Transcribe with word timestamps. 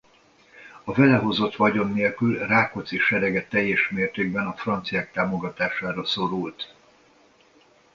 A 0.83 0.93
vele 0.93 1.15
hozott 1.15 1.55
vagyon 1.55 1.91
nélkül 1.91 2.37
Rákóczi 2.37 2.97
serege 2.99 3.47
teljes 3.47 3.89
mértékben 3.89 4.47
a 4.47 4.53
franciák 4.55 5.11
támogatására 5.11 6.05
szorult. 6.05 6.75